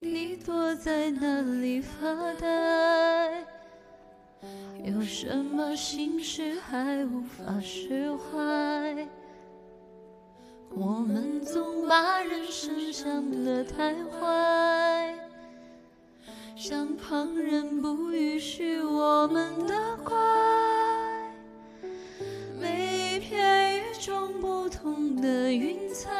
[0.00, 3.44] 你躲在哪里发呆？
[4.84, 9.08] 有什么心事还无法释怀？
[10.68, 15.18] 我们总把人生想得太坏，
[16.54, 20.14] 像旁人不允许我们的怪。
[22.60, 26.12] 每一片与众不同的云彩，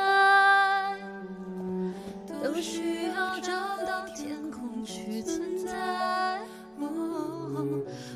[2.60, 3.52] 需要找
[3.84, 6.40] 到天空去存在。
[6.78, 7.66] 哦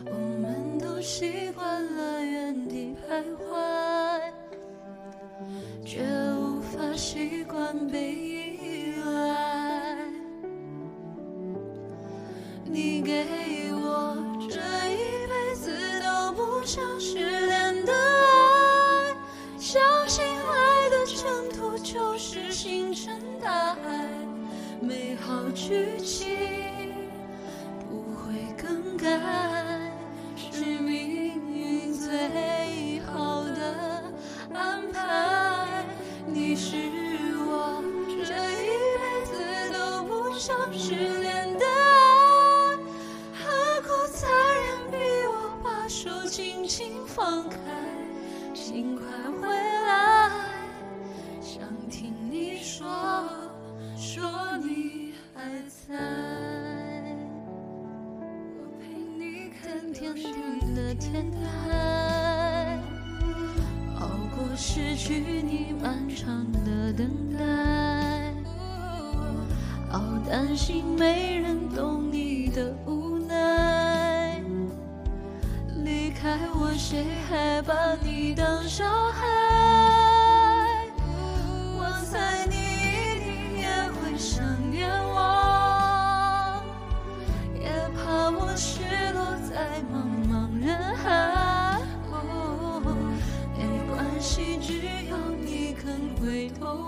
[0.06, 0.10] 我
[0.41, 4.33] 们都习惯了原地徘徊，
[5.84, 6.02] 却
[6.34, 9.97] 无法习惯被依赖。
[12.64, 13.27] 你给
[13.72, 14.16] 我
[14.48, 14.61] 这
[14.92, 17.59] 一辈子都不想失联
[25.52, 26.28] 剧情
[27.80, 29.06] 不会更改，
[30.36, 34.05] 是命运最好的
[34.55, 35.84] 安排。
[36.27, 36.77] 你是
[37.36, 37.83] 我
[38.25, 42.77] 这一辈子都不想失联的爱，
[43.34, 47.56] 何苦残忍逼我把手轻轻放开？
[48.55, 49.05] 请快
[49.41, 50.30] 回来，
[51.41, 51.60] 想
[51.91, 52.86] 听你说，
[55.70, 55.94] 在。
[58.58, 58.82] 我陪
[59.18, 62.78] 你看天天的天台，
[64.00, 68.34] 熬过失去你漫长的等待，
[69.92, 74.42] 熬担心没人懂你的无奈。
[75.84, 80.19] 离开我，谁还把你当小孩？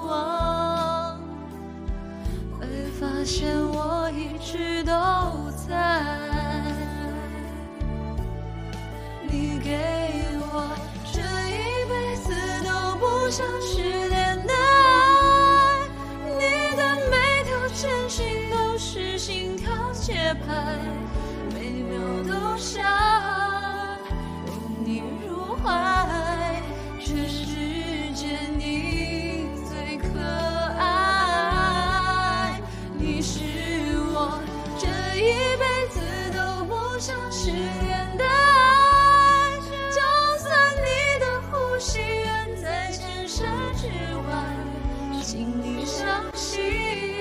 [0.07, 1.19] 望，
[2.59, 2.67] 会
[2.99, 4.93] 发现我一直都
[5.69, 5.71] 在。
[9.29, 9.79] 你给
[10.41, 10.77] 我
[11.11, 12.35] 这一辈子
[12.65, 15.89] 都不想失联的爱，
[16.39, 20.79] 你的每条真心都是心跳节拍，
[37.43, 39.59] 不想失联的爱，
[39.91, 39.99] 就
[40.39, 43.89] 算你的呼吸远在千山之
[44.29, 44.31] 外，
[45.25, 47.12] 请你相信。